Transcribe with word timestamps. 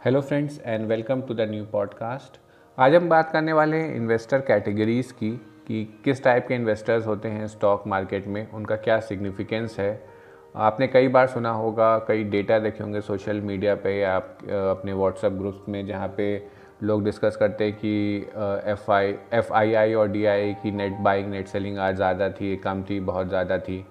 Hello 0.00 0.20
friends 0.20 0.60
and 0.66 0.86
welcome 0.88 1.22
to 1.22 1.34
the 1.34 1.46
new 1.50 1.64
podcast 1.72 2.38
आज 2.78 2.94
हम 2.94 3.08
बात 3.08 3.30
करने 3.30 3.52
वाले 3.52 3.76
हैं 3.76 3.94
इन्वेस्टर 3.94 4.40
कैटेगरीज़ 4.40 5.12
की, 5.12 5.30
कि 5.30 6.00
किस 6.04 6.22
टाइप 6.24 6.46
के 6.48 6.54
इन्वेस्टर्स 6.54 7.06
होते 7.06 7.28
हैं 7.28 7.46
स्टॉक 7.46 7.82
मार्केट 7.86 8.26
में, 8.26 8.50
उनका 8.50 8.76
क्या 8.76 8.98
सिग्निफिकेंस 9.00 9.78
है। 9.78 10.02
आपने 10.54 10.86
कई 10.86 11.08
बार 11.08 11.26
सुना 11.26 11.50
होगा, 11.50 11.98
कई 12.08 12.24
डेटा 12.26 12.58
देखे 12.58 12.82
होंगे 12.82 13.00
सोशल 13.00 13.40
मीडिया 13.42 13.74
पे 13.74 13.94
या 13.98 14.14
आप 14.14 14.38
अपने 14.70 14.92
व्हाट्सएप 14.92 15.32
ग्रुप्स 15.32 15.68
में, 15.68 15.86
जहाँ 15.86 16.08
पे 16.16 16.48
लोग 16.82 17.04
डिस्कस 17.04 17.36
करते 17.36 17.64
हैं 17.64 17.76
कि 17.76 18.16
F 18.72 18.90
I 18.92 19.14
F 19.32 19.52
I 19.52 19.74
I 19.74 19.94
और 19.94 20.08
डी 20.08 20.24
आई 20.26 20.54
की 20.62 20.70
नेट 20.72 20.98
बाइंग 21.00 21.30
नेट 21.30 21.48
सेलिंग 21.48 21.78
आज 21.78 21.96
ज़्यादा 21.96 22.30
थी, 22.30 22.56
कम 22.56 22.82
थी, 22.82 23.00
बहुत 23.02 23.28
ज़्यादा 23.28 23.58
थी। 23.58 23.84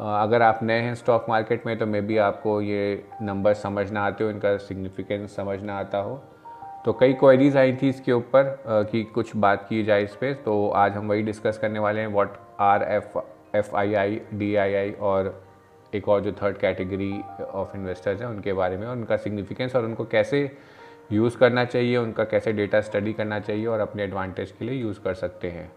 अगर 0.00 0.42
आप 0.42 0.62
नए 0.62 0.80
हैं 0.80 0.94
स्टॉक 0.94 1.26
मार्केट 1.28 1.66
में 1.66 1.78
तो 1.78 1.86
मे 1.86 2.00
बी 2.00 2.16
आपको 2.16 2.60
ये 2.60 3.04
नंबर 3.22 3.54
समझना 3.54 4.06
आते 4.06 4.24
हो 4.24 4.30
इनका 4.30 4.56
सिग्निफिकेंस 4.56 5.36
समझना 5.36 5.78
आता 5.78 5.98
हो। 5.98 6.24
तो 6.84 6.92
कई 6.92 7.12
क्वेरीज 7.12 7.56
आई 7.56 7.78
थी 7.82 7.88
इसके 7.88 8.12
ऊपर 8.12 8.62
कि 8.68 9.04
कुछ 9.04 9.36
बात 9.36 9.66
की 9.68 9.84
जाए 9.84 10.04
इस 10.04 10.14
पर 10.14 10.32
तो 10.32 10.70
आज 10.70 10.92
हम 10.92 11.08
वही 11.08 11.22
डिस्कस 11.22 11.58
करने 11.58 11.78
वाले 11.78 12.00
हैं 12.00 12.08
what 12.08 12.30
are 12.60 12.82
F 12.82 13.18
F 13.56 13.76
I 13.76 13.94
I 13.94 14.20
D 14.34 14.56
I 14.56 14.74
I 14.74 14.92
और 14.92 15.44
एक 15.94 16.08
और 16.08 16.20
जो 16.20 16.32
थर्ड 16.32 16.56
कैटेगरी 16.56 17.20
ऑफ़ 17.44 17.76
इन्वेस्टर्स 17.76 18.20
हैं 18.20 18.28
उनके 18.28 18.52
बारे 18.52 18.76
में 18.76 18.88
उनका 18.88 19.16
सिग्निफिकेंस 19.16 19.76
और 19.76 19.84
उनको 19.84 20.04
कैसे 20.04 20.58
यूज़ 21.12 21.38
करना 21.38 21.64
चाहिए 21.64 21.96
उनका 21.96 22.24
कैसे 22.24 22.52
डेटा 22.52 22.80
स्टडी 22.80 23.12
करना 23.12 23.40
चाहिए 23.40 23.66
और 23.66 23.80
अपने 23.80 24.04
एडवांटेज 24.04 24.50
के 24.50 24.64
लिए 24.64 24.82
यूज़ 24.82 25.00
कर 25.00 25.14
सकते 25.14 25.50
हैं। 25.50 25.72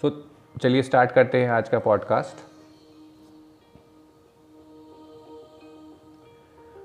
सो 0.00 0.28
so, 0.56 0.62
चलिए 0.62 0.82
स्टार्ट 0.82 1.12
करते 1.12 1.42
हैं 1.42 1.50
आज 1.50 1.68
का 1.68 1.78
पॉडकास्ट 1.78 2.49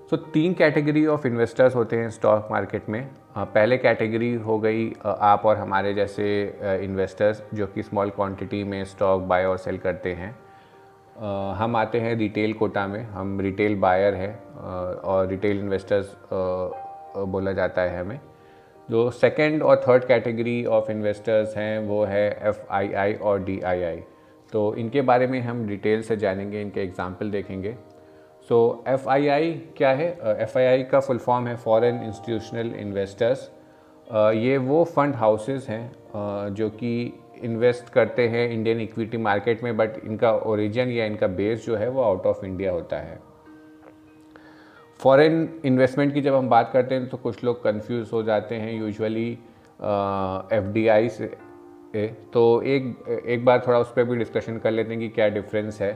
सो 0.10 0.16
so, 0.16 0.24
तीन 0.34 0.54
कैटेगरी 0.54 1.06
ऑफ़ 1.08 1.26
इन्वेस्टर्स 1.28 1.76
होते 1.76 1.98
हैं 1.98 2.10
स्टॉक 2.10 2.48
मार्केट 2.52 2.90
में। 2.90 3.08
पहले 3.36 3.78
कैटेगरी 3.78 4.34
हो 4.40 4.58
गई 4.60 4.92
आप 5.06 5.46
और 5.46 5.58
हमारे 5.58 5.94
जैसे 5.94 6.26
इन्वेस्टर्स 6.84 7.42
जो 7.54 7.68
कि 7.68 7.84
स्मॉल 7.84 8.10
क्वांटिटी 8.10 8.64
में 8.64 8.84
स्टॉक 8.86 9.22
बाय 9.22 9.46
और 9.46 9.58
सेल 9.58 9.78
करते 9.78 10.14
हैं। 10.14 10.30
हम 11.58 11.76
आते 11.76 12.00
हैं 12.00 12.16
रिटेल 12.16 12.54
कोटा 12.54 12.86
में। 12.88 13.02
हम 13.04 13.40
रिटेल 13.42 13.76
बायर 13.80 14.16
हैं 14.16 14.34
और 15.06 15.28
रिटेल 15.28 15.60
इन्वेस्टर्स 15.60 16.16
बोला 16.32 17.52
जाता 17.54 17.82
है 17.82 18.00
हमें। 18.00 18.20
जो 18.90 19.10
सेकंड 19.12 19.64
और 19.64 19.82
थर्ड 19.88 20.06
कैटेगरी 20.06 20.64
ऑफ़ 20.68 20.92
इन्वेस्टर्स 20.92 21.58
हैं 21.58 21.80
वो 21.88 22.04
है 22.06 22.28
एफ़ 22.48 22.62
आई 22.72 22.94
आई 22.94 23.14
और 23.14 23.44
डी 23.44 23.60
आई 23.62 23.84
आई 23.84 24.00
तो 24.54 24.74
इनके 24.76 25.02
बारे 25.04 25.28
में 25.28 25.40
हम 25.42 25.68
डिटेल 25.68 26.02
से 26.04 26.18
जानेंगे 26.18 26.62
इनके 26.62 26.82
एग्ज़ाम्पल 26.82 27.32
देखेंगे। 27.32 27.76
सो 28.50 28.84
एफ़ 28.88 29.08
आई 29.10 29.28
आई 29.28 29.52
क्या 29.78 29.90
है? 29.90 30.08
एफ़ 30.42 30.58
आई 30.58 30.84
का 30.84 31.00
फुल 31.00 31.18
फॉर्म 31.18 31.48
है 31.48 31.56
फॉरेन 31.58 32.04
इंस्टीट्यूशनल 32.04 32.74
इन्वेस्टर्स 32.76 33.50
ये 34.36 34.58
वो 34.58 34.84
फंड 34.86 35.16
हाउसेस 35.16 35.68
हैं 35.70 35.92
uh, 35.92 36.54
जो 36.56 36.70
कि 36.70 37.14
इन्वेस्ट 37.44 37.90
करते 37.90 38.28
हैं 38.28 38.50
इंडियन 38.50 38.82
इक्विटी 38.82 39.18
मार्केट 39.18 39.64
में 39.64 39.78
बट 39.78 39.98
इनका 40.04 40.32
ओरिजिन 40.32 40.90
या 40.90 41.06
इनका 41.06 41.28
बेस 41.28 41.66
जो 41.66 41.76
है 41.76 41.90
वो 41.90 42.02
आउट 42.02 42.26
ऑफ़ 42.26 42.46
इंडिया 42.46 42.72
होता 42.72 42.98
है। 42.98 43.20
फॉरेन 45.00 45.62
इन्वेस्टमेंट 45.66 46.14
की 46.14 46.22
जब 46.22 46.36
हम 46.36 46.50
बात 46.50 46.70
करते 46.74 46.96
हैं 46.96 47.08
तो 47.10 47.18
कुछ 47.18 47.44
लोग 47.44 47.64
कंफ्यूज 47.64 48.10
हो 48.14 48.24
जाते 48.24 48.56
हैं 48.56 48.74
यूजुअली 48.80 49.32
एफ़ 50.52 50.72
डी 50.74 50.88
आई 50.88 51.10
से 51.10 51.28
तो 52.34 52.62
एक 52.62 53.24
एक 53.28 53.46
बार 53.46 53.64
थोड़ा 53.68 53.80
उस 53.80 53.92
पर 53.92 54.04
भी 54.04 54.18
डिस्कशन 54.18 54.58
कर 54.58 54.72
लेते 54.72 54.92
हैं 54.92 55.00
कि 55.00 55.10
क्या 55.10 55.28
डिफरेंस 55.30 55.82
है। 55.82 55.94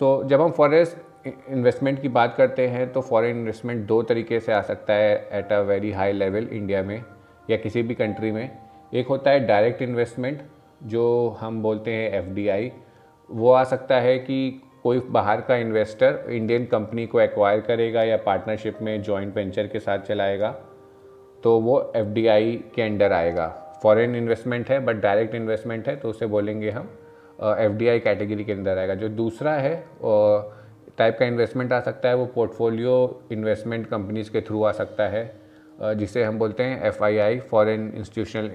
सो 0.00 0.20
so, 0.22 0.28
जब 0.28 0.40
हम 0.40 0.50
फॉरेन 0.50 0.84
इन्वेस्टमेंट 1.26 2.00
की 2.02 2.08
बात 2.10 2.34
करते 2.36 2.66
हैं 2.68 2.92
तो 2.92 3.00
फॉरेन 3.00 3.36
इन्वेस्टमेंट 3.38 3.86
दो 3.86 4.02
तरीके 4.02 4.40
से 4.40 4.52
आ 4.52 4.60
सकता 4.62 4.94
है 4.94 5.14
at 5.32 5.52
a 5.52 5.60
very 5.62 5.92
high 5.92 6.12
level 6.12 6.48
India 6.52 6.82
में 6.82 7.02
या 7.50 7.56
किसी 7.56 7.82
भी 7.82 7.94
कंट्री 7.94 8.30
में। 8.32 8.50
एक 8.92 9.06
होता 9.06 9.30
है 9.30 9.46
डायरेक्ट 9.46 9.82
इन्वेस्टमेंट 9.82 10.42
जो 10.84 11.06
हम 11.40 11.62
बोलते 11.62 11.90
हैं 11.90 12.10
एफडीआई 12.14 12.70
वो 13.28 13.52
आ 13.52 13.62
सकता 13.64 14.00
है 14.00 14.18
कि 14.18 14.38
कोई 14.82 15.00
बाहर 15.10 15.40
का 15.40 15.56
इन्वेस्टर 15.56 16.24
इंडियन 16.30 16.64
कंपनी 16.66 17.06
को 17.06 17.20
एक्वायर 17.20 17.60
करेगा 17.60 18.02
या 18.02 18.16
पार्टनरशिप 18.16 18.78
में 18.82 19.02
जॉइंट 19.02 19.36
वेंचर 19.36 19.66
के 19.66 19.80
साथ 19.80 19.98
चलाएगा 20.00 20.50
तो 21.44 21.58
वो 21.60 21.80
एफडीआई 21.96 22.52
के 22.74 22.82
अंडर 22.82 23.12
आएगा। 23.12 23.46
फॉरेन 23.82 24.14
इन्वेस्टमेंट 24.16 24.70
है 24.70 24.78
बट 24.84 25.00
डायरेक्ट 25.00 25.34
इन्वेस्टमेंट 25.34 25.88
है 25.88 25.96
तो 25.96 26.08
उसे 26.08 26.26
बोलेंगे 26.26 26.70
हम 26.70 26.88
एफडीआई 27.40 27.98
कैटेगरी 27.98 28.44
के 28.44 28.52
अंदर 28.52 28.78
आएगा। 28.78 28.94
जो 28.94 29.08
दूसरा 29.08 29.52
है 29.54 29.74
टाइप 30.98 31.16
का 31.18 31.26
इन्वेस्टमेंट 31.26 31.72
आ 31.72 31.80
सकता 31.80 32.08
है 32.08 32.16
वो 32.16 32.26
पोर्टफोलियो 32.34 32.94
इन्वेस्टमेंट 33.32 33.86
कंपनीज़ 33.86 34.30
के 34.30 34.40
थ्रू 34.40 34.62
आ 34.64 34.72
सकता 34.72 35.08
है 35.08 35.24
जिसे 35.96 36.22
हम 36.24 36.38
बोलते 36.38 36.62
हैं 36.62 36.82
F 36.86 37.02
I 37.04 37.16
I 37.18 37.38
foreign 37.50 37.92
institutional 37.96 38.50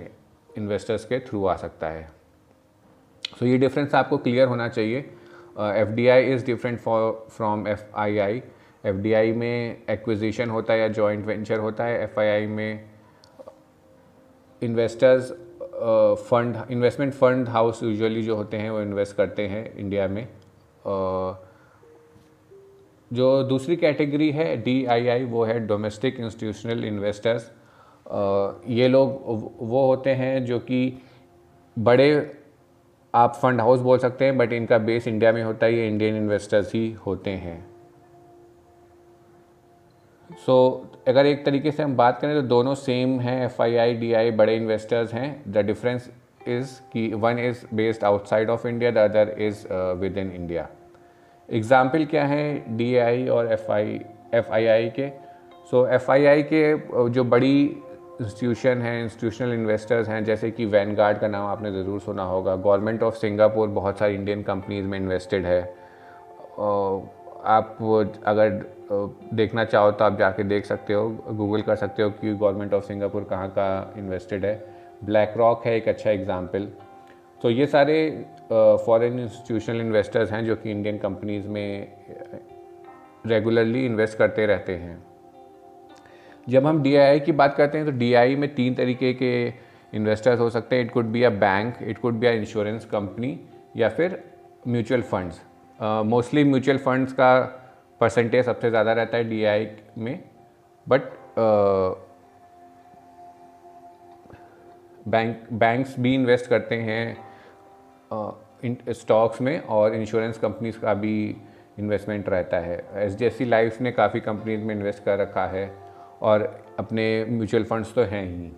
investors 0.57 1.06
के 1.06 1.19
थ्रू 1.19 1.46
आ 1.46 1.56
सकता 1.56 1.88
है। 1.88 2.03
सो 2.03 3.46
so, 3.46 3.52
ये 3.52 3.57
डिफरेंस 3.57 3.96
आपको 3.96 4.18
क्लियर 4.18 4.47
होना 4.47 4.68
चाहिए। 4.69 5.00
F 5.59 5.90
D 5.90 6.07
I 6.07 6.24
is 6.34 6.46
different 6.46 6.79
for 6.79 7.28
from 7.31 7.68
F 7.68 7.84
I 7.96 8.18
I 8.18 8.41
F 8.85 8.97
D 8.97 9.13
I 9.13 9.31
में 9.34 9.78
एक्विजिशन 9.90 10.50
होता 10.50 10.73
है 10.73 10.79
या 10.79 10.88
जॉइंट 10.90 11.25
वेंचर 11.25 11.59
होता 11.59 11.84
है 11.84 12.02
एफ़ 12.03 12.19
आई 12.19 12.28
आई 12.28 12.47
में 12.47 12.90
investors 14.62 15.31
fund 16.29 16.58
investment 16.72 17.13
fund 17.13 17.50
house 17.50 17.84
usually 17.84 18.22
जो 18.23 18.35
होते 18.35 18.58
हैं 18.58 18.69
वो 18.69 18.81
इन्वेस्ट 18.81 19.16
करते 19.16 19.47
हैं 19.47 19.63
इंडिया 19.75 20.08
में। 20.08 20.28
uh, 20.28 21.35
जो 23.13 23.44
दूसरी 23.44 23.75
कैटेगरी 23.75 24.29
है 24.31 24.55
डी 24.63 24.83
आई 24.85 25.07
आई 25.07 25.23
वो 25.23 25.44
है 25.45 25.59
डोमेस्टिक 25.67 26.19
इंस्टीट्यूशनल 26.19 26.85
इन्वेस्टर्स 26.85 27.51
ये 28.69 28.88
लोग 28.88 29.57
वो 29.61 29.85
होते 29.88 30.09
हैं 30.16 30.44
जो 30.45 30.59
कि 30.59 30.81
बड़े 31.77 32.09
आप 33.13 33.35
फंड 33.35 33.61
हाउस 33.61 33.79
बोल 33.79 33.97
सकते 33.97 34.25
हैं 34.25 34.38
बट 34.38 34.53
इनका 34.53 34.77
बेस 34.79 35.07
इंडिया 35.07 35.31
में 35.31 35.44
होता 35.44 35.66
है 35.66 35.73
ये 35.73 35.88
इंडियन 35.88 36.16
इन्वेस्टर्स 36.16 36.73
ही 36.73 36.91
होते 37.05 37.29
हैं। 37.29 37.59
सो 40.29 40.53
so, 40.93 41.07
अगर 41.09 41.25
एक 41.25 41.45
तरीके 41.45 41.72
से 41.72 41.83
हम 41.83 41.95
बात 41.95 42.19
करें 42.19 42.35
तो 42.35 42.41
दोनों 42.47 42.75
सेम 42.75 43.19
हैं 43.19 43.43
एफ़ 43.45 43.61
आई 43.61 43.75
आई 43.75 43.93
डी 43.93 44.11
आई 44.13 44.31
बड़े 44.31 44.55
इन्वेस्टर्स 44.55 45.13
हैं। 45.13 45.51
द 45.51 45.66
डिफरेंस 45.66 46.09
इज़ 46.47 46.79
कि 46.93 47.07
one 47.16 47.39
is 47.39 47.66
based 47.75 48.03
outside 48.03 48.49
of 48.49 48.67
India 48.67 48.91
the 48.91 48.97
other 49.09 49.35
is 49.39 49.67
within 50.17 50.31
India 50.31 50.67
example 51.51 52.06
क्या 52.06 52.25
है? 52.25 52.78
डी 52.78 52.95
आई 52.97 53.28
और 53.28 53.51
एफ़ 53.53 53.72
आई 53.72 54.00
एफ़ 54.34 54.51
आई 54.53 54.66
आई 54.67 54.89
के। 54.89 55.09
सो 55.72 55.85
एफ़ 55.89 56.12
आई 56.12 56.25
आई 56.25 56.44
के 56.44 57.09
जो 57.09 57.23
बड़ी 57.25 57.62
इंस्टीट्यूशन 58.22 58.81
हैं 58.81 59.03
इंस्टीट्यूशनल 59.03 59.53
इन्वेस्टर्स 59.53 60.09
हैं, 60.09 60.23
जैसे 60.25 60.51
कि 60.51 60.66
वैनगार्ड 60.67 61.19
का 61.19 61.28
नाम 61.28 61.45
आपने 61.47 61.72
ज़रूर 61.73 62.00
सुना 62.00 62.23
होगा। 62.25 62.56
गवर्नमेंट 62.57 63.03
ऑफ़ 63.03 63.16
सिंगापुर 63.16 63.67
बहुत 63.69 64.00
सारी 64.00 64.16
इंडियन 64.16 64.44
कंपनीज़ 64.44 64.85
में 64.85 64.97
इन्वेस्टेड 65.00 65.45
है। 65.45 65.61
आप 67.47 67.78
अगर 68.25 68.50
देखना 69.34 69.63
चाहो 69.66 69.91
तो 69.91 70.06
आप 70.06 70.17
जाके 70.17 70.44
देख 70.44 70.66
सकते 70.66 70.94
हो 70.94 71.09
गूगल 71.31 71.61
कर 71.61 71.75
सकते 71.75 72.03
हो 72.03 72.09
कि 72.11 72.34
गवर्नमेंट 72.34 72.73
ऑफ़ 72.73 72.84
सिंगापुर 72.85 73.23
कहाँ 73.29 73.50
का 73.50 73.94
इन्वेस्टेड 73.97 74.45
है। 74.45 74.53
ब्लैक 75.06 75.34
रॉक 75.38 75.66
है 75.66 75.75
एक 75.78 75.88
अच्छा 75.88 76.09
एग्ज़ाम्पल 76.11 76.67
तो 77.41 77.50
ये 77.50 77.66
सारे 77.68 77.96
फॉरेन 78.85 79.19
इंस्टीट्यूशनल 79.19 79.79
इन्वेस्टर्स 79.81 80.31
हैं 80.31 80.44
जो 80.46 80.56
कि 80.56 80.72
इंडियन 80.72 80.97
कंपनीज़ 80.97 81.47
में 81.47 81.88
रेगुलरली 83.28 83.85
इन्वेस्ट 83.85 84.18
करते 84.18 84.46
रहते 84.46 84.75
हैं। 84.75 84.97
जब 86.47 86.66
हम 86.66 86.81
डी 86.84 86.91
की 87.19 87.31
बात 87.31 87.56
करते 87.56 87.78
हैं 87.78 87.88
तो 87.88 87.91
डी 87.94 88.35
में 88.35 88.53
तीन 88.56 88.75
तरीके 88.75 89.13
के 89.13 89.31
इन्वेस्टर्स 89.94 90.40
हो 90.40 90.50
सकते 90.50 90.75
हैं। 90.75 90.84
It 90.85 90.91
could 90.91 91.06
be 91.06 91.24
a 91.24 91.29
bank 91.29 91.81
it 91.84 91.97
could 91.97 92.19
be 92.19 92.28
a 92.28 92.31
insurance 92.31 92.85
company 92.91 93.40
या 93.78 93.90
फिर 93.90 94.22
mutual 94.68 95.02
funds 95.03 95.41
mostly 96.06 96.44
mutual 96.44 96.78
funds 96.78 97.14
का 97.14 97.40
परसेंटेज 98.02 98.46
सबसे 98.46 98.70
ज़्यादा 98.70 98.94
रहता 98.94 99.17
है 99.17 99.23
डीआई 99.29 99.67
में। 99.97 100.20
बट 100.87 101.02
बैंक 105.08 105.47
बैंक्स 105.53 105.99
भी 105.99 106.14
इन्वेस्ट 106.16 106.47
करते 106.49 106.76
हैं। 106.78 107.30
स्टॉक्स 108.91 109.41
में 109.41 109.59
और 109.59 109.96
इंश्योरेंस 109.96 110.37
कंपनीज़ 110.37 110.79
का 110.79 110.93
भी 110.93 111.16
इन्वेस्टमेंट 111.79 112.29
रहता 112.29 112.58
है। 112.59 112.78
एच 112.96 113.17
डी 113.19 113.29
सी 113.29 113.46
लाइफ 113.46 113.79
ने 113.81 113.91
काफ़ी 113.91 114.19
कंपनीज़ 114.19 114.61
में 114.61 114.75
इन्वेस्ट 114.75 115.03
कर 115.03 115.17
रखा 115.19 115.46
है 115.47 115.69
और 116.22 116.43
अपने 116.79 117.05
म्यूचुअल 117.29 117.63
फंड्स 117.63 117.93
तो 117.96 118.02
हैं 118.03 118.25
ही। 118.25 118.52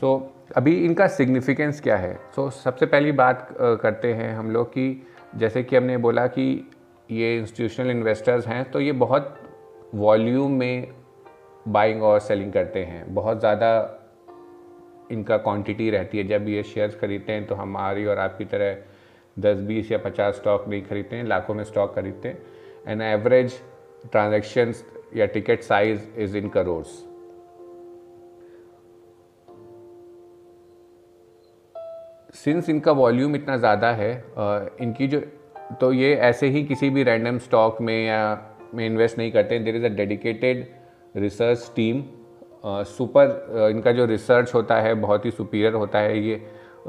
सो 0.00 0.06
so, 0.08 0.56
अभी 0.56 0.74
इनका 0.84 1.06
सिग्निफिकेंस 1.08 1.80
क्या 1.80 1.96
है? 1.96 2.14
सो 2.36 2.42
so, 2.42 2.54
सबसे 2.54 2.86
पहली 2.86 3.12
बात 3.12 3.48
करते 3.60 4.12
हैं 4.14 4.34
हम 4.34 4.50
लोग 4.50 4.68
कि 4.68 5.06
जैसे 5.36 5.62
कि 5.62 5.76
हमने 5.76 5.96
बोला 5.98 6.26
कि 6.28 6.70
ये 7.10 7.36
इंस्टीट्यूशनल 7.38 7.90
इन्वेस्टर्स 7.90 8.46
हैं 8.46 8.70
तो 8.70 8.80
ये 8.80 8.92
बहुत 8.94 9.38
वॉल्यूम 9.94 10.52
में 10.52 10.88
बाइंग 11.68 12.02
और 12.02 12.20
सेलिंग 12.20 12.52
करते 12.52 12.84
हैं। 12.84 13.14
बहुत 13.14 13.40
ज़्यादा 13.40 13.70
इनका 15.10 15.36
क्वांटिटी 15.38 15.88
रहती 15.90 16.18
है। 16.18 16.24
जब 16.24 16.48
ये 16.48 16.62
शेयर्स 16.64 16.98
खरीदते 17.00 17.32
हैं 17.32 17.46
तो 17.46 17.54
हमारी 17.54 18.04
और 18.06 18.18
आपकी 18.18 18.44
तरह 18.44 18.76
दस, 19.36 19.58
बीस 19.58 19.92
या 19.92 19.98
पचास 19.98 20.34
स्टॉक 20.36 20.68
नहीं 20.68 20.82
खरीदते 20.84 21.16
हैं, 21.16 21.24
लाखों 21.24 21.54
में 21.54 21.64
स्टॉक 21.64 21.94
खरीदते 21.94 22.28
हैं। 22.28 22.38
एंड 22.88 23.02
एवरेज 23.02 23.60
ट्रांजेक्शन्स 24.12 24.84
या 25.16 25.26
ticket 25.28 25.62
size 25.62 26.00
is 26.18 26.36
in 26.36 26.48
crores 26.48 27.02
since 32.34 32.68
इनका 32.68 32.92
वॉल्यूम 32.92 33.34
इतना 33.36 33.56
ज़्यादा 33.56 33.90
है 33.92 34.12
इनकी 34.80 35.06
जो 35.08 35.20
तो 35.80 35.92
ये 35.92 36.14
ऐसे 36.14 36.46
ही 36.48 36.62
किसी 36.64 36.90
भी 36.90 37.02
रैंडम 37.02 37.38
स्टॉक 37.38 37.80
में 37.80 38.06
या 38.06 38.18
में 38.74 38.84
इन्वेस्ट 38.86 39.18
नहीं 39.18 39.32
करते 39.32 39.58
there 39.58 39.76
is 39.76 39.84
a 39.84 39.88
dedicated 39.96 40.66
research 41.16 41.70
team 41.76 42.02
super 42.66 43.70
इनका 43.70 43.92
जो 43.92 44.04
रिसर्च 44.06 44.54
होता 44.54 44.80
है, 44.80 44.94
बहुत 44.96 45.24
ही 45.24 45.30
सुपीरियर 45.30 45.74
होता 45.74 45.98
है 45.98 46.18
ये। 46.20 46.40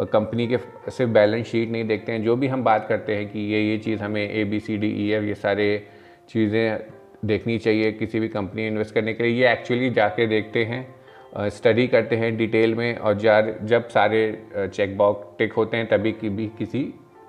कंपनी 0.04 0.48
के 0.48 0.58
सिर्फ़ 0.92 1.12
बैलेंस 1.12 1.46
शीट 1.48 1.70
नहीं 1.72 1.84
देखते 1.88 2.12
हैं। 2.12 2.24
जो 2.24 2.36
भी 2.36 2.48
हम 2.48 2.64
बात 2.64 2.86
करते 2.88 3.16
हैं 3.16 3.30
कि 3.30 3.40
ये 3.54 3.62
ये 3.62 3.78
चीज़ 3.78 4.02
हमें 4.02 4.22
A 4.22 4.44
B 4.44 4.60
C 4.60 4.78
D 4.78 4.88
E 5.06 5.10
F 5.12 5.24
ये 5.24 5.36
सारे 5.36 5.88
चीज़ें 6.30 6.80
देखनी 7.26 7.58
चाहिए 7.58 7.92
किसी 7.92 8.20
भी 8.20 8.28
कंपनी 8.28 8.62
में 8.62 8.68
इन्वेस्ट 8.68 8.94
करने 8.94 9.14
के 9.14 9.24
लिए। 9.24 9.34
ये 9.34 9.52
एक्चुअली 9.52 9.90
जाके 9.90 10.28
देखते 10.28 10.64
हैं 10.66 11.50
स्टडी 11.50 11.88
करते 11.88 12.16
हैं 12.16 12.36
डिटेल 12.38 12.76
में 12.76 12.98
और 12.98 13.18
जार, 13.18 13.58
जब 13.64 13.88
सारे 13.90 14.70
चेक 14.74 14.98
बॉक्स 14.98 15.38
टिक 15.40 15.54
होते 15.54 15.78
हैं 15.78 15.88
तभी 15.90 16.12
की 16.12 16.30
भी 16.30 16.48
किसी 16.58 16.84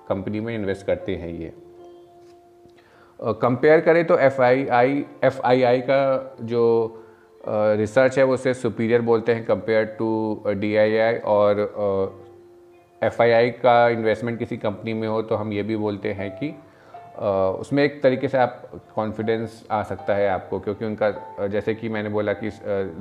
कंपनी 0.08 0.40
में 0.40 0.54
इन्वेस्ट 0.54 0.86
करते 0.86 1.16
हैं 1.16 1.32
ये। 1.32 1.52
कंपेयर 3.20 3.80
करें 3.80 4.04
तो 4.06 4.18
F 4.18 4.40
I 4.42 4.66
I 4.72 5.04
F 5.24 5.40
I 5.44 5.62
आई 5.62 5.80
का 5.80 6.36
जो 6.42 6.64
रिसर्च 7.78 8.18
है, 8.18 8.24
वो 8.24 8.34
उसे 8.34 8.54
सुपीरियर 8.54 9.02
बोलते 9.02 9.34
हैं 9.34 9.44
compare 9.44 9.84
to 9.98 10.42
D 10.48 10.74
I 10.76 10.96
I 10.96 11.18
और 11.26 11.60
एफ़ 13.02 13.20
आई 13.22 13.30
आई 13.30 13.50
का 13.50 13.88
इन्वेस्टमेंट 13.88 14.38
किसी 14.38 14.56
कंपनी 14.56 14.92
में 14.92 15.06
हो 15.08 15.20
तो 15.22 15.34
हम 15.34 15.52
ये 15.52 15.62
भी 15.62 15.76
बोलते 15.76 16.12
हैं 16.12 16.30
कि 16.32 16.54
उसमें 17.60 17.82
एक 17.84 18.02
तरीके 18.02 18.28
से 18.28 18.38
आप 18.38 18.70
कॉन्फिडेंस 18.94 19.64
आ 19.70 19.82
सकता 19.82 20.14
है 20.14 20.28
आपको, 20.28 20.58
क्योंकि 20.60 20.84
उनका 20.84 21.46
जैसे 21.46 21.74
कि 21.74 21.88
मैंने 21.88 22.08
बोला 22.08 22.32
कि 22.34 22.50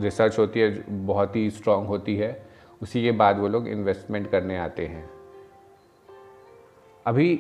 रिसर्च 0.02 0.38
होती 0.40 0.60
है, 0.60 0.84
बहुत 1.06 1.36
ही 1.36 1.50
स्ट्रांग 1.50 1.88
होती 1.88 2.16
है, 2.16 2.46
उसी 2.82 3.04
के 3.04 3.12
बाद 3.14 3.40
वो 3.40 3.48
लोग 3.48 3.68
इन्वेस्टमेंट 3.68 4.30
करने 4.32 4.58
आते 4.58 4.86
हैं। 4.86 5.10
अभी 7.06 7.40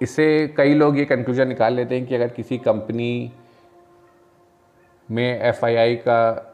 इससे 0.00 0.26
कई 0.56 0.74
लोग 0.74 0.98
ये 0.98 1.04
कंक्लूजन 1.04 1.48
निकाल 1.48 1.74
लेते 1.74 1.98
हैं 1.98 2.06
कि 2.06 2.14
अगर 2.14 2.28
किसी 2.30 2.58
कंपनी 2.60 3.32
में 5.12 5.40
एफ़ 5.40 5.60
का 6.06 6.48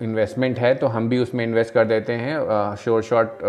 इन्वेस्टमेंट 0.00 0.58
है 0.58 0.74
तो 0.74 0.86
हम 0.86 1.08
भी 1.08 1.18
उसमें 1.18 1.44
इन्वेस्ट 1.44 1.74
कर 1.74 1.84
देते 1.84 2.12
हैं। 2.12 2.76
शोर 2.76 3.02
शॉर्ट 3.02 3.42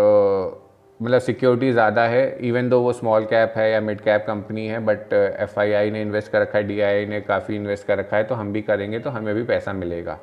मतलब 1.00 1.18
सिक्योरिटी 1.20 1.70
ज़्यादा 1.72 2.02
है 2.06 2.24
इवन 2.48 2.68
दो 2.68 2.80
वो 2.80 2.92
स्मॉल 2.92 3.24
कैप 3.24 3.54
है 3.56 3.70
या 3.70 3.80
मिड 3.80 4.00
कैप 4.00 4.24
कंपनी 4.26 4.66
है 4.66 4.78
बट 4.86 5.14
FII 5.46 5.90
ने 5.92 6.02
इन्वेस्ट 6.02 6.30
कर 6.32 6.40
रखा 6.40 6.58
है 6.58 6.64
डी 6.64 7.06
ने 7.10 7.20
काफ़ी 7.20 7.56
इन्वेस्ट 7.56 7.86
कर 7.86 7.98
रखा 7.98 8.16
है 8.16 8.24
तो 8.24 8.34
हम 8.34 8.52
भी 8.52 8.62
करेंगे 8.62 8.98
तो 8.98 9.10
हमें 9.10 9.34
भी 9.34 9.42
पैसा 9.44 9.72
मिलेगा। 9.72 10.18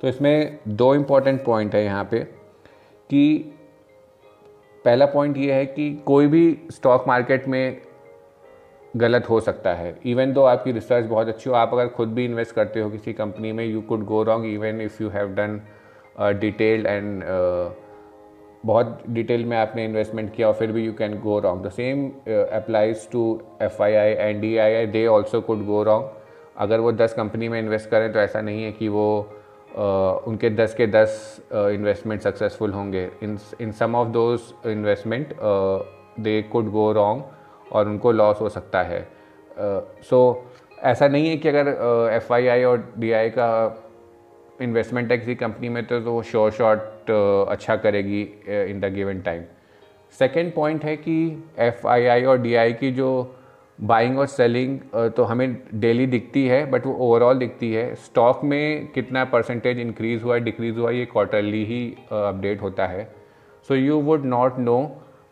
तो 0.00 0.08
इसमें 0.08 0.58
दो 0.68 0.94
इंपॉर्टेंट 0.94 1.44
पॉइंट 1.44 1.74
है 1.74 1.84
यहाँ 1.84 2.04
पे 2.04 2.20
कि 3.10 3.52
पहला 4.84 5.06
पॉइंट 5.06 5.36
ये 5.36 5.52
है 5.52 5.66
कि 5.66 5.92
कोई 6.06 6.26
भी 6.26 6.58
स्टॉक 6.70 7.04
मार्केट 7.08 7.46
में 7.48 7.80
गलत 8.96 9.28
हो 9.30 9.40
सकता 9.40 9.72
है। 9.74 9.96
इवन 10.06 10.32
दो 10.32 10.42
आपकी 10.42 10.72
रिसर्च 10.72 11.04
बहुत 11.04 11.28
अच्छी 11.28 11.50
हो 11.50 11.56
आप 11.56 11.72
अगर 11.72 11.88
खुद 11.88 12.08
भी 12.08 12.24
इन्वेस्ट 12.24 12.54
करते 12.54 12.80
हो 12.80 12.90
किसी 12.90 13.12
कंपनी 13.12 13.52
में 13.52 13.64
you 13.64 13.80
could 13.80 14.04
go 14.04 14.22
wrong 14.22 14.46
even 14.46 14.80
if 14.80 15.02
you 15.02 15.08
have 15.08 15.28
done 15.28 15.60
detailed 16.40 16.86
and 16.86 17.24
बहुत 18.66 19.02
डिटेल 19.10 19.44
में 19.44 19.56
आपने 19.56 19.84
इन्वेस्टमेंट 19.84 20.34
किया 20.34 20.48
और 20.48 20.54
फिर 20.54 20.72
भी 20.72 20.84
you 20.84 20.92
can 20.92 21.18
go 21.20 21.38
wrong 21.38 21.66
the 21.66 21.70
same 21.70 22.06
applies 22.28 23.10
to 23.10 23.42
F 23.62 23.82
I 23.82 23.94
I 23.94 24.10
and 24.10 24.40
D 24.40 24.56
I 24.56 24.74
I 24.74 24.86
they 24.86 25.06
also 25.06 25.40
could 25.40 25.64
go 25.66 25.82
wrong 25.82 26.08
अगर 26.58 26.80
वो 26.80 26.92
दस 26.92 27.14
कंपनी 27.14 27.48
में 27.48 27.58
इन्वेस्ट 27.58 27.90
करें 27.90 28.12
तो 28.12 28.18
ऐसा 28.18 28.40
नहीं 28.40 28.64
है 28.64 28.72
कि 28.72 28.88
वो 28.88 29.06
uh, 29.72 30.28
उनके 30.28 30.50
दस 30.50 30.74
के 30.74 30.86
दस 30.86 31.40
इन्वेस्टमेंट 31.52 32.20
uh, 32.20 32.26
सक्सेसफुल 32.26 32.72
होंगे। 32.72 33.10
In 33.22 33.38
in 33.60 33.72
some 33.72 33.94
of 33.94 34.08
those 34.08 34.40
investment 34.66 35.34
they 36.20 36.42
could 36.42 36.70
go 36.70 36.92
wrong 36.92 37.22
और 37.74 37.88
उनको 37.88 38.12
लॉस 38.12 38.40
हो 38.40 38.48
सकता 38.48 38.82
है। 38.82 39.06
सो 39.58 40.18
so, 40.32 40.84
ऐसा 40.84 41.08
नहीं 41.08 41.28
है 41.28 41.36
कि 41.36 41.48
अगर 41.48 41.68
एफ़ 42.12 42.32
आई 42.32 42.46
आई 42.46 42.64
और 42.64 42.92
डी 42.98 43.12
आई 43.12 43.30
का 43.30 43.46
इन्वेस्टमेंट 44.62 45.10
है 45.12 45.18
किसी 45.18 45.34
कंपनी 45.34 45.68
में 45.68 45.84
तो 45.86 46.00
वो 46.02 46.22
शोर 46.22 46.50
शॉर्ट 46.52 47.10
अच्छा 47.50 47.76
करेगी 47.76 48.22
in 48.48 48.80
the 48.80 48.92
given 48.94 49.20
time 49.20 49.42
second 50.14 50.52
point 50.54 50.84
है 50.84 50.96
कि 50.96 51.16
एफ़ 51.58 51.86
आई 51.86 52.06
आई 52.06 52.24
और 52.24 52.38
डी 52.38 52.54
आई 52.54 52.72
की 52.72 52.90
जो 52.92 53.10
बाइंग 53.78 54.18
और 54.18 54.26
सेलिंग 54.26 54.78
तो 55.16 55.22
हमें 55.24 55.56
डेली 55.74 56.06
दिखती 56.06 56.46
है 56.46 56.64
बट 56.70 56.86
वो 56.86 56.94
ओवरऑल 57.06 57.38
दिखती 57.38 57.72
है। 57.72 57.94
स्टॉक 57.94 58.44
में 58.44 58.86
कितना 58.94 59.24
परसेंटेज 59.24 59.78
इंक्रीज़ 59.78 60.22
हुआ 60.22 60.36
डिक्रीज़ 60.40 60.78
हुआ 60.78 60.90
ये 60.90 61.04
क्वार्टरली 61.06 61.64
ही 61.64 61.86
अपडेट 62.12 62.62
होता 62.62 62.86
है। 62.86 63.04
So 63.68 63.74
you 63.74 64.00
would 64.00 64.24
not 64.26 64.58
know 64.58 64.76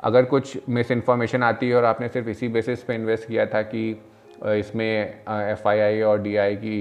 अगर 0.03 0.25
कुछ 0.25 0.59
मिस 0.69 0.91
इन्फॉर्मेशन 0.91 1.43
आती 1.43 1.69
है 1.69 1.77
और 1.77 1.85
आपने 1.85 2.09
सिर्फ़ 2.09 2.29
इसी 2.29 2.49
बेसिस 2.49 2.83
पे 2.85 2.95
इन्वेस्ट 2.95 3.29
किया 3.29 3.47
था 3.47 3.63
कि 3.63 3.91
इसमें 4.59 4.87
एफ़ 5.29 5.69
आई 5.69 5.79
आई 5.79 6.01
और 6.01 6.21
डी 6.23 6.35
आई 6.37 6.57
की 6.57 6.79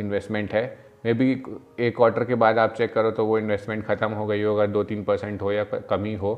इन्वेस्टमेंट 0.00 0.52
है 0.52 0.64
मे 1.04 1.14
बी 1.14 1.30
एक 1.80 1.96
क्वार्टर 1.96 2.24
के 2.24 2.34
बाद 2.34 2.58
आप 2.58 2.74
चेक 2.74 2.92
करो 2.94 3.10
तो 3.10 3.24
वो 3.26 3.38
इन्वेस्टमेंट 3.38 3.84
ख़त्म 3.86 4.12
हो 4.12 4.26
गई 4.26 4.42
हो 4.42 4.54
अगर 4.54 4.66
दो 4.66 4.82
तीन 4.84 5.02
परसेंट 5.04 5.42
हो 5.42 5.52
या 5.52 5.64
कमी 5.64 6.14
हो। 6.14 6.34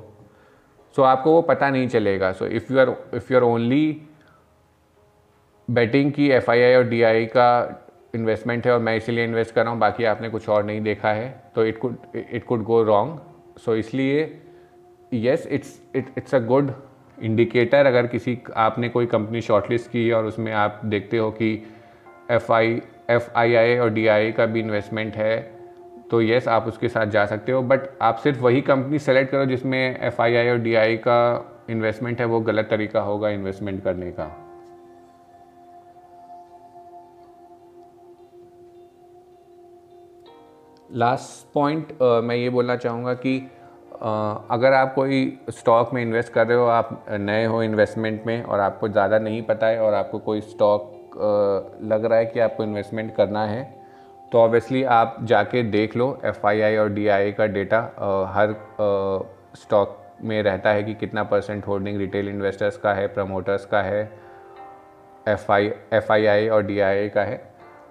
सो 0.96 1.02
so, 1.02 1.08
आपको 1.08 1.32
वो 1.32 1.42
पता 1.42 1.70
नहीं 1.70 1.88
चलेगा। 1.88 2.32
So 2.32 2.46
if 2.46 2.72
you 2.72 2.78
are 2.78 2.94
if 3.14 3.32
you 3.32 3.38
are 3.38 3.44
only 3.44 4.02
betting 5.68 6.12
की 6.12 6.28
एफ़ 6.30 6.50
आई 6.50 6.62
आई 6.62 6.74
और 6.74 6.84
डी 6.84 7.02
आई 7.02 7.26
का 7.26 7.48
इन्वेस्टमेंट 8.14 8.66
है 8.66 8.72
और 8.72 8.78
मैं 8.78 8.96
इसीलिए 8.96 9.24
इन्वेस्ट 9.24 9.54
कर 9.54 9.62
रहा 9.62 9.72
हूँ 9.72 9.80
बाकी 9.80 10.04
आपने 10.04 10.28
कुछ 10.28 10.48
और 10.48 10.64
नहीं 10.64 10.80
देखा 10.80 11.12
है 11.12 11.28
तो 11.54 11.64
it 11.64 11.78
could 11.78 11.96
it 12.14 12.44
could 12.44 12.62
go 12.62 12.82
wrong 12.82 13.58
so 13.58 13.74
इसलिए 13.74 14.24
yes 15.12 15.46
it's 15.46 15.78
it 15.96 16.06
it's 16.18 16.34
a 16.34 16.38
good 16.38 16.72
indicator 17.22 17.86
अगर 17.86 18.06
किसी 18.06 18.38
आपने 18.56 18.88
कोई 18.88 19.06
कंपनी 19.06 19.40
शॉर्टलिस्ट 19.40 19.90
की 19.90 20.10
और 20.10 20.24
उसमें 20.24 20.52
आप 20.52 20.80
देखते 20.84 21.18
हो 21.18 21.30
कि 21.30 21.52
F 22.30 22.52
I 22.52 22.80
F 23.10 23.30
I 23.36 23.54
I 23.54 23.76
और 23.78 23.90
डी 23.90 24.06
आई 24.06 24.32
का 24.32 24.46
भी 24.46 24.60
इन्वेस्टमेंट 24.60 25.16
है 25.16 25.36
तो 26.10 26.20
येस 26.20 26.48
आप 26.48 26.66
उसके 26.68 26.88
साथ 26.88 27.06
जा 27.06 27.24
सकते 27.26 27.52
हो। 27.52 27.62
बट 27.62 27.80
आप 28.02 28.16
सिर्फ़ 28.16 28.40
वही 28.40 28.60
कंपनी 28.60 28.98
सेलेक्ट 28.98 29.30
करो 29.30 29.44
जिसमें 29.44 30.00
एफ़ 30.00 30.22
आई 30.22 30.34
आई 30.34 30.48
और 30.48 30.58
डी 30.58 30.74
आई 30.74 30.96
का 30.96 31.18
इन्वेस्टमेंट 31.70 32.20
है 32.20 32.26
वो 32.26 32.40
गलत 32.40 32.68
तरीका 32.70 33.00
होगा 33.00 33.28
इन्वेस्टमेंट 33.28 33.82
करने 33.84 34.10
का। 34.10 34.36
लास्ट 40.92 41.52
पॉइंट 41.54 41.88
uh, 41.88 42.22
मैं 42.22 42.36
ये 42.36 42.50
बोलना 42.50 42.76
चाहूँगा 42.76 43.14
कि 43.14 43.50
अगर 44.02 44.72
आप 44.72 44.92
कोई 44.94 45.38
स्टॉक 45.50 45.92
में 45.94 46.00
इन्वेस्ट 46.02 46.32
कर 46.32 46.46
रहे 46.46 46.56
हो, 46.58 46.64
आप 46.64 47.04
नए 47.10 47.44
हो 47.44 47.62
इन्वेस्टमेंट 47.62 48.26
में 48.26 48.42
और 48.42 48.60
आपको 48.60 48.88
ज़्यादा 48.88 49.18
नहीं 49.18 49.42
पता 49.42 49.66
है 49.66 49.80
और 49.80 49.94
आपको 49.94 50.18
कोई 50.18 50.40
स्टॉक 50.40 50.90
लग 51.82 52.04
रहा 52.04 52.18
है 52.18 52.26
कि 52.26 52.40
आपको 52.40 52.64
इन्वेस्टमेंट 52.64 53.14
करना 53.16 53.44
है 53.46 53.62
तो 54.32 54.38
ऑब्वियसली 54.38 54.82
आप 54.84 55.16
जाके 55.22 55.62
देख 55.62 55.96
लो 55.96 56.06
एफआईआई 56.24 56.76
और 56.76 56.88
डी 56.88 57.04
का 57.32 57.46
डेटा 57.48 57.80
हर 58.34 58.54
स्टॉक 59.56 59.98
में 60.22 60.42
रहता 60.42 60.70
है 60.70 60.82
कि 60.82 60.94
कितना 60.94 61.22
परसेंट 61.24 61.66
होल्डिंग 61.66 61.98
रिटेल 61.98 62.28
इन्वेस्टर्स 62.28 62.76
का 62.76 62.94
है 62.94 63.06
प्रमोटर्स 63.06 63.64
का 63.66 63.82
है 63.82 64.02
एफ़ 65.28 66.12
आई 66.12 66.48
और 66.48 66.62
डी 66.62 66.76
का 67.08 67.22
है। 67.22 67.40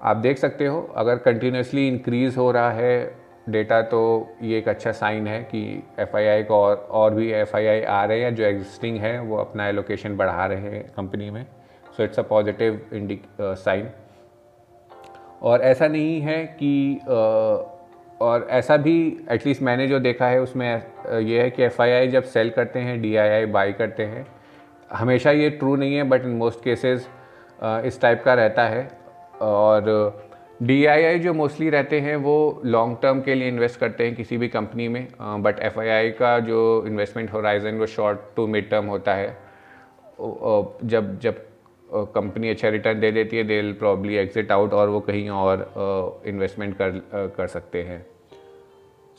आप 0.03 0.18
देख 0.18 0.38
सकते 0.38 0.65
हो, 0.65 0.82
अगर 0.96 1.15
कंटिन्यूसली 1.15 1.88
इंक्रीज़ 1.88 2.38
हो 2.39 2.51
रहा 2.51 2.72
है 2.72 3.21
डेटा 3.51 3.81
तो 3.81 4.29
ये 4.41 4.58
एक 4.58 4.70
अच्छा 4.70 4.91
साइन 4.91 5.27
है 5.27 5.43
कि 5.43 5.84
एफ़ 6.00 6.17
आई 6.17 6.25
आई 6.25 6.43
को 6.43 6.55
और 6.55 6.88
और 6.91 7.13
भी 7.13 7.31
एफ़ 7.31 7.55
आई 7.55 7.65
आई 7.65 7.81
आ 7.81 8.05
रहे 8.05 8.22
हैं 8.22 8.36
जो 8.36 8.43
एग्जिस्टिंग 8.43 8.98
है 8.98 9.20
वो 9.20 9.38
अपना 9.38 9.67
एलोकेशन 9.67 10.17
बढ़ा 10.17 10.46
रहे 10.46 10.62
हैं 10.62 10.93
कंपनी 10.98 11.29
में। 11.29 11.46
So 11.98 12.03
it's 12.03 12.20
a 12.20 12.22
positive 12.22 12.89
indic 12.93 13.24
sign 13.41 13.89
और 15.41 15.62
ऐसा 15.62 15.88
नहीं 15.88 16.22
है 16.22 16.46
कि 16.46 17.00
uh, 17.03 17.65
और 18.22 18.48
ऐसा 18.50 18.77
भी 18.77 19.25
एटलीस्ट 19.31 19.62
मैंने 19.62 19.88
जो 19.88 20.00
देखा 20.00 20.27
है 20.27 20.41
उसमें 20.41 20.84
uh, 21.05 21.22
ये 21.22 21.41
है 21.41 21.51
कि 21.51 21.63
एफआईआई 21.63 22.08
जब 22.08 22.24
सेल 22.24 22.50
करते 22.50 22.79
हैं 22.79 23.01
डीआईआई 23.01 23.46
बाई 23.46 23.74
करते 23.74 24.03
हैं 24.03 24.27
हमेशा 24.93 25.31
ये 25.31 25.50
ट्रू 25.50 25.75
नहीं 25.75 25.96
है 25.96 26.03
बट 26.03 26.22
इन 26.22 26.29
मोस्ट 26.29 26.63
केसेस 26.63 27.10
इस 27.63 28.01
टाइप 28.01 28.24
का 28.24 28.34
रहता 28.34 28.67
है। 28.67 28.91
और 29.41 29.81
डीआईआई 30.62 31.20
जो 31.20 31.34
मोस्टली 31.34 31.70
रहते 31.70 32.00
हैं, 32.00 32.15
वो 32.15 32.62
लॉन्ग 32.65 32.98
टर्म 33.01 33.22
के 33.22 33.36
लिए 33.36 33.48
इन्वेस्ट 33.48 33.80
करते 33.80 34.06
हैं 34.06 34.15
किसी 34.15 34.38
भी 34.38 34.48
कंपनी 34.48 34.88
में 34.88 35.08
बट 35.22 35.60
एफआईआई 35.60 36.10
का 36.20 36.38
जो 36.39 36.60
इन्वेस्टमेंट 36.88 37.32
होराइजन 37.34 37.77
वो 37.77 37.86
शॉर्ट 37.88 38.20
टू 38.36 38.46
मिड 38.48 38.70
टर्म 38.70 38.86
होता 38.86 39.13
है। 39.15 39.38
जब 40.86 41.18
जब 41.20 41.46
कंपनी 42.15 42.50
अच्छा 42.50 42.70
रिटर्न 42.70 43.00
दे 43.00 43.12
देती 43.12 43.38
है 43.38 43.44
दे 43.44 43.62
प्रॉब्ली 43.80 44.15
एग्जिट 44.15 44.51
आउट 44.51 44.74
और 44.74 44.89
वो 44.89 45.00
कहीं 45.00 45.30
और 45.30 46.22
इन्वेस्टमेंट 46.27 46.75
कर 46.82 47.01
कर 47.38 47.48
सकते 47.48 47.82
हैं। 47.84 48.06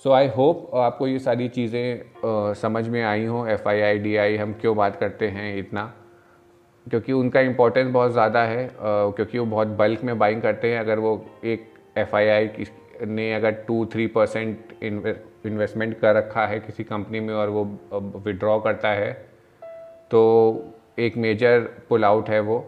सो 0.05 0.13
आई 0.13 0.29
होप 0.29 0.71
आपको 0.75 1.07
ये 1.07 1.19
सारी 1.19 1.49
चीज़ें 1.49 2.55
समझ 2.57 2.89
में 2.89 3.03
आई 3.03 3.25
हों। 3.25 3.47
एफ़ 3.49 3.69
आई 3.69 3.81
आई 3.81 3.99
डी 3.99 4.15
आई 4.17 4.37
हम 4.37 4.53
क्यों 4.61 4.77
बात 4.77 4.97
करते 4.97 5.29
हैं 5.29 5.57
इतना? 5.57 5.93
क्योंकि 6.87 7.13
उनका 7.13 7.41
इम्पोर्टेंस 7.41 7.93
बहुत 7.93 8.13
ज़्यादा 8.13 8.43
है 8.45 8.69
क्योंकि 8.75 9.39
वो 9.39 9.45
बहुत 9.47 9.69
बल्क 9.79 10.03
में 10.05 10.19
बाइंग 10.19 10.43
करते 10.43 10.73
हैं। 10.73 10.81
अगर 10.81 10.99
वो 10.99 11.15
एक 11.45 11.69
एफआईआई 11.99 12.67
ने 13.07 13.33
अगर 13.35 13.53
टू 13.69 13.85
थ्री 13.93 14.07
परसेंट 14.09 14.73
इन्वेस्टमेंट 14.83 15.99
कर 16.01 16.15
रखा 16.15 16.47
है 16.47 16.59
किसी 16.61 16.85
कंपनी 16.85 17.21
में 17.21 17.35
और 17.35 17.49
वो 17.49 17.65
विड्रॉ 18.25 18.59
करता 18.61 18.89
है 18.91 19.13
तो 20.11 20.21
एक 20.99 21.17
मेजर 21.17 21.61
पुल 21.89 22.05
आउट 22.05 22.29
है 22.29 22.41
वो। 22.41 22.65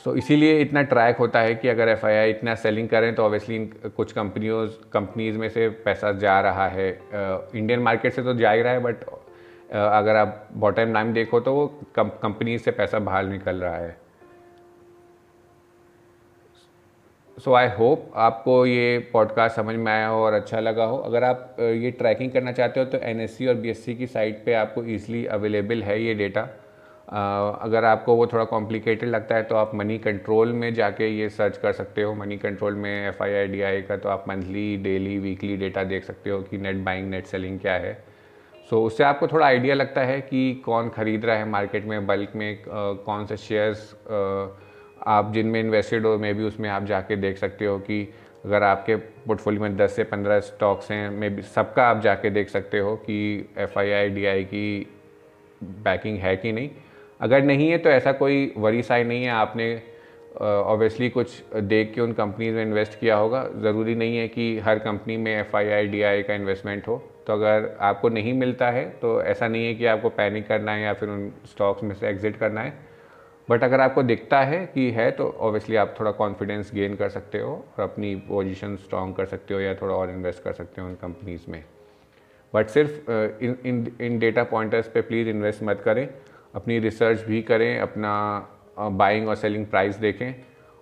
सो 0.00 0.10
so, 0.10 0.16
इसीलिए 0.18 0.60
इतना 0.60 0.82
ट्रैक 0.82 1.16
होता 1.16 1.40
है 1.40 1.54
कि 1.54 1.68
अगर 1.68 1.88
एफआईआई 1.88 2.30
इतना 2.30 2.54
सेलिंग 2.56 2.88
करें 2.88 3.14
तो 3.14 3.24
ऑब्वियसली 3.24 3.58
कुछ 3.96 4.12
कंपनियों 4.12 4.66
कंपनीज़ 4.92 5.38
में 5.38 5.48
से 5.48 5.68
पैसा 5.84 6.12
जा 6.18 6.40
रहा 6.40 6.66
है। 6.68 6.88
इंडियन 7.54 7.80
मार्केट 7.80 8.12
से 8.12 8.22
तो 8.22 8.34
जा 8.34 8.50
ही 8.50 8.62
रहा 8.62 8.72
है 8.72 8.80
बट 8.80 9.04
अगर 9.72 10.16
आप 10.16 10.48
बॉटम 10.52 10.92
लाइन 10.92 11.12
देखो 11.12 11.40
तो 11.40 11.52
वो 11.54 11.66
कंपनी 11.96 12.58
से 12.58 12.70
पैसा 12.70 12.98
बाहर 12.98 13.24
निकल 13.24 13.56
रहा 13.56 13.76
है। 13.76 13.96
सो 17.38 17.52
आई 17.54 17.68
होप 17.68 18.12
आपको 18.16 18.64
ये 18.66 18.98
पॉडकास्ट 19.12 19.56
समझ 19.56 19.74
में 19.76 19.92
आया 19.92 20.06
हो 20.06 20.24
और 20.24 20.32
अच्छा 20.32 20.60
लगा 20.60 20.84
हो। 20.84 20.98
अगर 20.98 21.24
आप 21.24 21.56
ये 21.60 21.90
ट्रैकिंग 21.90 22.30
करना 22.30 22.52
चाहते 22.52 22.80
हो 22.80 22.86
तो 22.86 22.98
एनएससी 22.98 23.46
और 23.46 23.54
बीएससी 23.54 23.94
की 23.94 24.06
साइट 24.06 24.42
पे 24.46 24.54
आपको 24.54 24.84
ईजिली 24.84 25.24
अवेलेबल 25.26 25.82
है 25.82 26.00
ये 26.02 26.14
डेटा 26.14 26.42
अगर 27.62 27.84
आपको 27.84 28.14
वो 28.14 28.26
थोड़ा 28.26 28.44
कॉम्प्लिकेटेड 28.44 29.08
लगता 29.08 29.34
है 29.34 29.42
तो 29.42 29.56
आप 29.56 29.74
मनी 29.74 29.98
कंट्रोल 29.98 30.52
में 30.52 30.72
जाके 30.74 31.08
ये 31.08 31.28
सर्च 31.28 31.56
कर 31.56 31.72
सकते 31.72 32.02
हो। 32.02 32.14
मनी 32.14 32.38
कंट्रोल 32.38 32.74
में 32.74 33.08
F 33.08 33.22
I 33.22 33.32
I 33.32 33.46
D 33.46 33.62
I 33.62 33.82
I 33.82 33.96
तो 33.96 34.08
आप 34.08 34.24
मंथली 34.28 34.76
डेली 34.76 35.18
वीकली 35.18 35.56
डेटा 35.56 35.84
देख 35.84 36.04
सकते 36.04 36.30
हो 36.30 36.42
कि 36.42 36.58
नेट 36.58 36.76
बाइंग 36.76 37.10
नेट 37.10 37.26
सेलिंग 37.26 37.58
क्या 37.60 37.74
है। 37.74 38.11
सो 38.72 38.78
so, 38.78 38.86
उससे 38.86 39.04
आपको 39.04 39.26
थोड़ा 39.28 39.46
आइडिया 39.46 39.74
लगता 39.74 40.00
है 40.00 40.20
कि 40.20 40.62
कौन 40.64 40.88
ख़रीद 40.88 41.24
रहा 41.24 41.36
है 41.36 41.48
मार्केट 41.48 41.84
में 41.86 42.06
बल्क 42.06 42.30
में 42.36 42.62
कौन 42.68 43.26
से 43.26 43.36
शेयर्स 43.36 43.80
आप 45.06 45.32
जिनमें 45.34 45.58
इन्वेस्टेड 45.60 46.06
हो 46.06 46.16
मे 46.18 46.32
भी 46.34 46.44
उसमें 46.44 46.68
आप 46.70 46.84
जाके 46.84 47.16
देख 47.16 47.36
सकते 47.38 47.66
हो 47.66 47.78
कि 47.78 48.00
अगर 48.44 48.62
आपके 48.62 48.96
पोर्टफोलियो 48.96 49.62
में 49.62 49.76
10 49.76 49.96
से 49.96 50.04
15 50.04 50.40
स्टॉक्स 50.40 50.90
हैं 50.90 51.10
मे 51.10 51.30
भी 51.30 51.42
सबका 51.42 51.86
आप 51.88 52.00
जाके 52.00 52.30
देख 52.30 52.48
सकते 52.48 52.78
हो 52.78 52.96
कि 52.96 53.18
एफ़ 53.58 53.78
आई 53.78 53.90
आई 53.90 54.08
डी 54.08 54.26
आई 54.26 54.44
की 54.44 54.86
बैकिंग 55.62 56.18
है 56.18 56.36
कि 56.36 56.52
नहीं। 56.52 56.70
अगर 57.20 57.44
नहीं 57.44 57.70
है 57.70 57.78
तो 57.78 57.90
ऐसा 57.90 58.12
कोई 58.12 58.52
वरी 58.56 58.82
साई 58.82 59.04
नहीं 59.04 59.24
है। 59.24 59.30
आपने 59.30 59.82
ऑब्वियसली 60.40 61.08
uh, 61.08 61.14
कुछ 61.14 61.42
देख 61.54 61.94
के 61.94 62.00
उन 62.00 62.12
कंपनीज़ 62.12 62.54
में 62.54 62.62
इन्वेस्ट 62.62 62.98
किया 63.00 63.16
होगा। 63.16 63.48
ज़रूरी 63.62 63.94
नहीं 63.94 64.16
है 64.16 64.28
कि 64.28 64.58
हर 64.58 64.78
कंपनी 64.78 65.16
में 65.16 65.34
F 65.40 65.56
I 65.56 65.68
I 65.68 65.86
D 65.86 66.02
I 66.02 66.22
I 66.22 66.34
investment 66.34 66.88
हो। 66.88 67.02
तो 67.26 67.32
अगर 67.32 67.68
आपको 67.80 68.08
नहीं 68.08 68.32
मिलता 68.34 68.70
है 68.70 68.84
तो 69.00 69.20
ऐसा 69.22 69.48
नहीं 69.48 69.66
है 69.66 69.74
कि 69.74 69.86
आपको 69.86 70.08
पैनिक 70.10 70.46
करना 70.46 70.72
है 70.72 70.82
या 70.82 70.92
फिर 70.92 71.08
उन 71.08 71.30
स्टॉक्स 71.46 71.82
में 71.82 71.94
से 71.94 72.08
एग्ज़िट 72.08 72.36
करना 72.36 72.60
है। 72.60 72.72
बट 73.48 73.64
अगर 73.64 73.80
आपको 73.80 74.02
दिखता 74.02 74.40
है 74.40 74.64
कि 74.66 74.90
है 74.90 75.10
तो 75.10 75.28
ऑब्वियसली 75.28 75.76
आप 75.76 75.94
थोड़ा 76.00 76.10
कॉन्फिडेंस 76.12 76.70
गेन 76.74 76.94
कर 76.96 77.08
सकते 77.08 77.38
हो 77.38 77.52
और 77.52 77.82
अपनी 77.82 78.14
पोजीशन 78.28 78.76
स्ट्रॉन्ग 78.76 79.16
कर 79.16 79.26
सकते 79.26 79.54
हो 79.54 79.60
या 79.60 79.74
थोड़ा 79.74 79.94
और 79.94 80.10
इन्वेस्ट 80.10 80.42
कर 80.42 80.52
सकते 80.52 80.80
हो 80.80 80.86
उन 80.88 80.94
कंपनीज़ 80.94 81.50
में। 81.50 81.62
बट 82.54 82.68
सिर्फ़ 82.68 83.10
in 83.44 83.56
in 83.66 83.86
in 84.00 84.18
data 84.18 84.44
pointers 84.44 84.88
पे 84.88 85.00
प्लीज़ 85.02 85.28
इन्वेस्ट 85.28 85.62
मत 85.62 85.80
करें। 85.84 86.08
अपनी 86.54 86.78
रिसर्च 86.78 87.20
भी 87.20 87.42
करें, 87.42 87.78
अपना 87.78 88.48
बाइंग 88.78 89.28
और 89.28 89.34
सेलिंग 89.36 89.66
प्राइस 89.66 89.96
देखें 89.96 90.34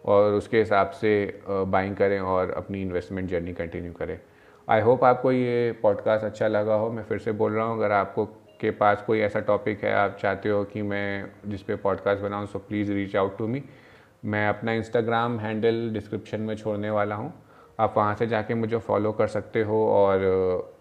और 0.05 0.33
उसके 0.35 0.59
हिसाब 0.59 0.91
से 0.91 1.41
बाइंग 1.49 1.97
करें 1.97 2.19
और 2.21 2.51
अपनी 2.51 2.83
इन्वेस्टमेंट 2.83 3.29
जर्नी 3.31 3.53
कंटिन्यू 3.53 3.93
करें। 3.93 4.19
आई 4.71 4.81
होप 4.81 5.05
आपको 5.05 5.31
ये 5.33 5.73
पॉडकास्ट 5.83 6.25
अच्छा 6.25 6.49
लगा 6.49 6.75
हो। 6.75 6.91
मैं 6.91 7.03
फिर 7.05 7.19
से 7.19 7.33
बोल 7.33 7.53
रहा 7.53 7.65
हूँ, 7.67 7.77
अगर 7.77 7.93
आपको 7.93 8.25
के 8.61 8.71
पास 8.71 9.03
कोई 9.07 9.21
ऐसा 9.21 9.41
टॉपिक 9.41 9.83
है, 9.85 9.95
आप 9.95 10.17
चाहते 10.21 10.49
हो 10.49 10.63
कि 10.65 10.83
मैं 10.83 11.31
जिस 11.47 11.63
पे 11.63 11.77
पॉडकास्ट 11.77 12.23
बनाऊँ 12.23 12.47
so 12.47 12.59
please 12.59 12.93
reach 12.93 13.17
out 13.17 13.37
to 13.39 13.47
me 13.49 13.63
मैं 14.25 14.47
अपना 14.49 14.73
इंस्टाग्राम 14.73 15.39
हैंडल 15.39 15.89
डिस्क्रिप्शन 15.93 16.41
में 16.41 16.55
छोड़ने 16.57 16.91
वाला 16.91 17.15
हूँ। 17.15 17.33
आप 17.81 17.95
वहाँ 17.97 18.15
से 18.15 18.27
जाके 18.27 18.55
मुझे 18.55 18.79
फॉलो 18.79 19.13
कर 19.13 19.27
सकते 19.27 19.63
हो 19.63 19.87
और 19.89 20.75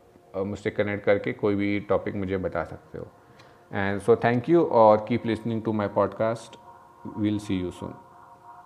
मुझसे 0.46 0.69
कनेक्ट 0.69 1.05
करके 1.05 1.34
कोई 1.34 1.55
भी 1.55 1.79
टॉपिक 1.79 2.15
मुझे 2.15 2.38
बता 2.38 2.63
सकते 2.63 2.98
हो। 2.98 3.08
एंड 3.72 4.01
सो 4.01 4.15
थैंक 4.15 4.50
यू 4.50 4.63
और 4.63 5.05
keep 5.08 5.25
listening 5.25 5.63
to 5.63 5.74
my 5.74 5.88
podcast 5.88 6.60
will 7.17 7.39
see 7.39 7.60
you 7.60 7.72
soon 7.72 7.93